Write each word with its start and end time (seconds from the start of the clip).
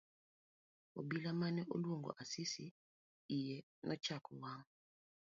Obila 0.99 1.31
mane 1.39 1.61
oluongo 1.73 2.09
Asisi 2.21 2.65
iye 3.37 3.57
nochako 3.85 4.31
wang'. 4.41 4.65